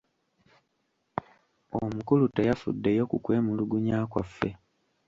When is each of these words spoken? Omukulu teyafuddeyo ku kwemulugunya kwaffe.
Omukulu 1.81 2.25
teyafuddeyo 2.35 3.03
ku 3.11 3.17
kwemulugunya 3.23 3.97
kwaffe. 4.11 4.49